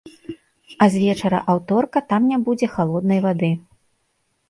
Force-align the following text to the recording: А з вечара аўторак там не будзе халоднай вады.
А 0.85 0.87
з 0.93 1.01
вечара 1.03 1.43
аўторак 1.55 1.93
там 2.09 2.21
не 2.33 2.37
будзе 2.51 2.73
халоднай 2.75 3.19
вады. 3.31 3.55